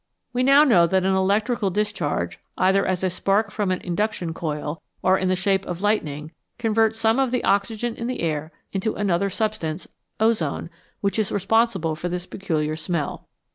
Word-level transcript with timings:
We 0.33 0.41
now 0.41 0.63
know 0.63 0.87
that 0.87 1.05
an 1.05 1.13
electrical 1.13 1.69
discharge, 1.69 2.39
either 2.57 2.83
as 2.87 3.03
a 3.03 3.09
spark 3.11 3.51
from 3.51 3.69
an 3.69 3.81
induction 3.81 4.33
coil, 4.33 4.81
or 5.03 5.15
in 5.15 5.27
the 5.29 5.35
shape 5.35 5.63
of 5.67 5.81
lightning, 5.83 6.31
converts 6.57 6.97
some 6.97 7.19
of 7.19 7.29
the 7.29 7.43
oxygen 7.43 7.93
in 7.95 8.07
the 8.07 8.21
air 8.21 8.51
into 8.73 8.95
another 8.95 9.29
substance, 9.29 9.87
ozone, 10.19 10.71
which 11.01 11.19
is 11.19 11.31
responsible 11.31 11.95
for 11.95 12.09
this 12.09 12.25
peculiar 12.25 12.75
smell. 12.75 13.27